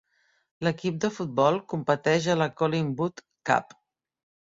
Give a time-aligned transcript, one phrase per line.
[0.67, 3.81] L'equip de futbol competeix a la Collingwood Cup.